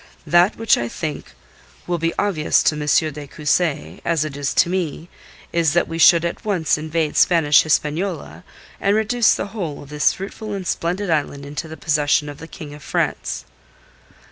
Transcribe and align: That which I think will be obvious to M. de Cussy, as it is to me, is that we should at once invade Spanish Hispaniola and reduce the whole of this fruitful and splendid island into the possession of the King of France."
That 0.25 0.55
which 0.57 0.79
I 0.79 0.87
think 0.89 1.33
will 1.85 1.99
be 1.99 2.11
obvious 2.17 2.63
to 2.63 2.73
M. 2.75 3.13
de 3.13 3.27
Cussy, 3.27 4.01
as 4.03 4.25
it 4.25 4.35
is 4.35 4.51
to 4.55 4.67
me, 4.67 5.09
is 5.53 5.73
that 5.73 5.87
we 5.87 5.99
should 5.99 6.25
at 6.25 6.43
once 6.43 6.75
invade 6.75 7.15
Spanish 7.15 7.61
Hispaniola 7.61 8.43
and 8.79 8.95
reduce 8.95 9.35
the 9.35 9.45
whole 9.53 9.83
of 9.83 9.89
this 9.89 10.11
fruitful 10.13 10.53
and 10.53 10.65
splendid 10.65 11.11
island 11.11 11.45
into 11.45 11.67
the 11.67 11.77
possession 11.77 12.29
of 12.29 12.39
the 12.39 12.47
King 12.47 12.73
of 12.73 12.81
France." 12.81 13.45